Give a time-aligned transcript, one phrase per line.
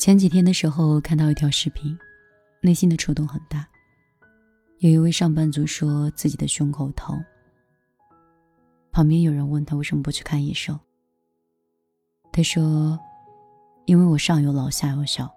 [0.00, 1.94] 前几天的时候看到一条视频，
[2.62, 3.68] 内心的触动很大。
[4.78, 7.22] 有一位上班族说自己的胸口疼，
[8.90, 10.80] 旁边有人问他为什么不去看医生。
[12.32, 12.98] 他说
[13.84, 15.30] ：“因为我上有老下有小，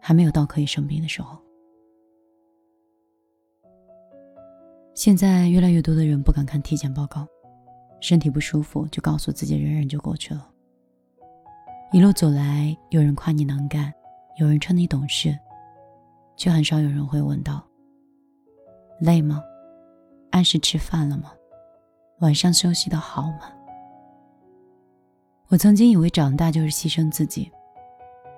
[0.00, 1.38] 还没有到可以生病的时候。”
[4.96, 7.28] 现在越来越多的人不敢看体检报告，
[8.00, 10.50] 身体不舒服就告诉自己忍忍就过去了。
[11.92, 13.92] 一路走来，有人夸你能干，
[14.36, 15.36] 有人称你懂事，
[16.36, 17.60] 却很少有人会问到
[19.02, 19.42] ：“累吗？
[20.30, 21.32] 按时吃饭了吗？
[22.20, 23.50] 晚上休息的好吗？”
[25.50, 27.50] 我曾经以为长大就是牺牲自己，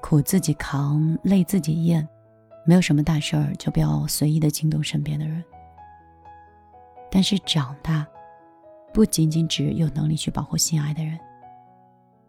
[0.01, 2.09] 苦自己扛，累自己咽，
[2.65, 5.45] 没有什么大事儿就不要随意的惊动身边的人。
[7.11, 8.07] 但是长大，
[8.95, 11.19] 不仅仅只有能力去保护心爱的人。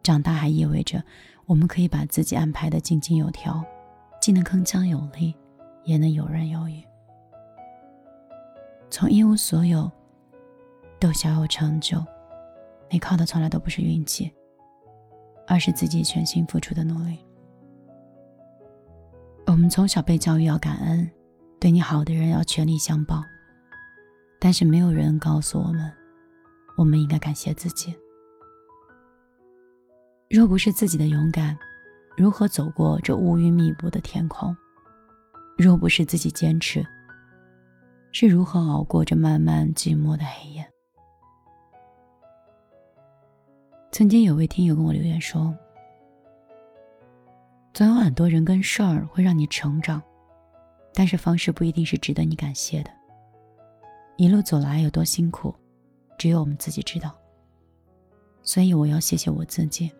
[0.03, 1.01] 长大还意味着，
[1.45, 3.63] 我们可以把自己安排的井井有条，
[4.21, 5.33] 既能铿锵有力，
[5.85, 6.83] 也能游刃有余。
[8.89, 9.89] 从一无所有，
[10.99, 12.03] 到小有成就，
[12.89, 14.29] 你靠的从来都不是运气，
[15.47, 17.17] 而是自己全心付出的努力。
[19.47, 21.09] 我们从小被教育要感恩，
[21.59, 23.23] 对你好的人要全力相报。
[24.39, 25.89] 但是没有人告诉我们，
[26.77, 27.95] 我们应该感谢自己。
[30.33, 31.55] 若不是自己的勇敢，
[32.17, 34.57] 如何走过这乌云密布的天空？
[35.55, 36.83] 若不是自己坚持，
[38.11, 40.67] 是如何熬过这漫漫寂寞的黑夜？
[43.91, 45.55] 曾经有位听友跟我留言说
[47.71, 50.01] ：“总有很多人跟事儿会让你成长，
[50.95, 52.89] 但是方式不一定是值得你感谢的。”
[54.17, 55.53] 一路走来有多辛苦，
[56.17, 57.15] 只有我们自己知道。
[58.41, 59.91] 所以我要谢谢我自己。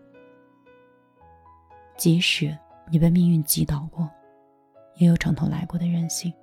[2.04, 2.54] 即使
[2.92, 4.10] 你被命运击倒过，
[4.96, 6.34] 也有从头来过的韧性。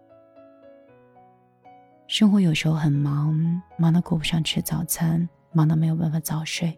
[2.06, 6.74] 生活有时候很忙，忙到顾不上吃早餐，忙到没有办法早睡，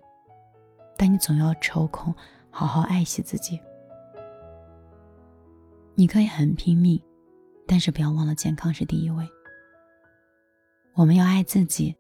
[0.97, 2.13] 但你总要抽空
[2.51, 3.61] 好好爱惜自己。
[5.95, 7.01] 你可以很拼命，
[7.69, 9.25] 但是不要忘了健康是第一位。
[10.95, 11.95] 我们要爱自己，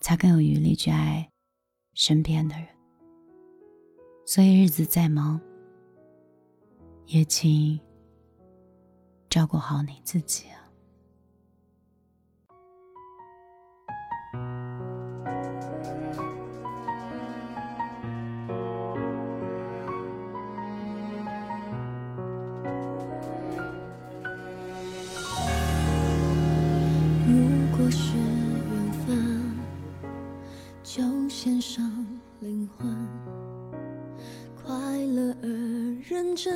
[0.00, 1.30] 才更有余力去爱
[1.92, 2.66] 身边的人。
[4.24, 5.38] 所以日子再忙，
[7.06, 7.78] 也请
[9.30, 10.58] 照顾好你自己啊。
[27.28, 29.54] 如果是缘分
[30.82, 32.04] 就献上
[32.40, 33.45] 灵魂。
[36.16, 36.50] 认真，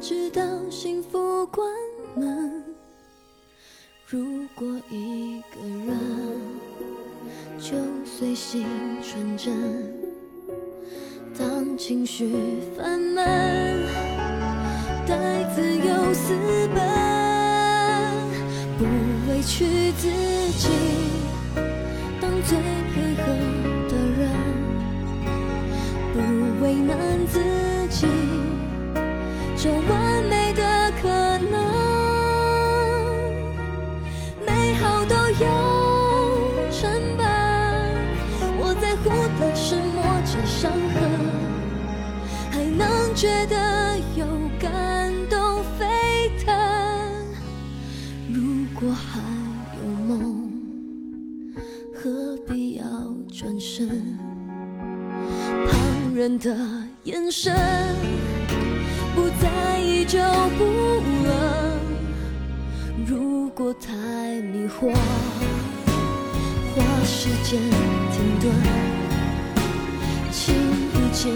[0.00, 0.40] 直到
[0.70, 1.68] 幸福关
[2.14, 2.64] 门。
[4.06, 5.98] 如果一个人，
[7.58, 8.64] 就随心
[9.02, 9.54] 纯真。
[11.38, 12.32] 当情绪
[12.74, 13.84] 烦闷，
[15.06, 16.32] 带自由私
[16.74, 16.80] 奔，
[18.78, 18.84] 不
[19.30, 20.08] 委屈自
[20.56, 20.70] 己，
[22.18, 22.56] 当最
[22.94, 23.26] 配合
[23.90, 24.30] 的人，
[26.14, 26.46] 不。
[26.58, 26.96] 为难
[27.26, 27.38] 自，
[27.88, 28.06] 己
[29.56, 31.08] 这完美的可
[31.50, 31.54] 能，
[34.46, 35.46] 美好都有
[36.70, 37.24] 成本。
[38.58, 39.04] 我在乎
[39.38, 40.94] 的是磨着伤痕，
[42.50, 44.26] 还能觉得有
[44.58, 46.54] 感动沸腾。
[48.32, 49.20] 如果还
[49.78, 50.50] 有梦，
[51.94, 52.84] 何必要
[53.32, 53.88] 转身？
[55.66, 56.54] 旁人的
[57.06, 57.54] 眼神，
[59.14, 60.18] 不在意就
[60.58, 60.64] 不
[61.24, 61.78] 冷。
[63.06, 63.92] 如果太
[64.40, 64.92] 迷惑，
[66.74, 67.60] 花时间
[68.10, 68.52] 停顿，
[70.32, 71.30] 请一起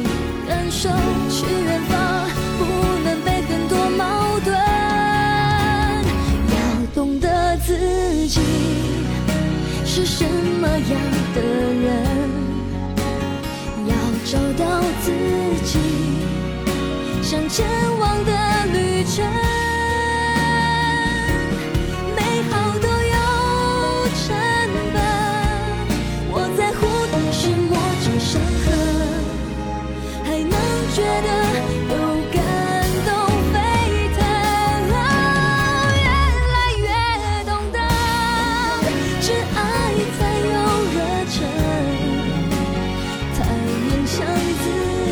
[0.48, 0.88] 感受
[1.28, 2.28] 去远方，
[2.58, 2.64] 不
[3.04, 4.52] 能被很多矛盾。
[6.50, 6.58] 要
[6.92, 7.78] 懂得自
[8.26, 8.40] 己
[9.86, 11.00] 是什么样
[11.32, 12.49] 的人。
[14.24, 15.10] 找到自
[15.64, 15.78] 己
[17.22, 17.66] 想前
[17.98, 18.32] 往的
[18.72, 18.99] 旅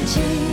[0.09, 0.48] 情。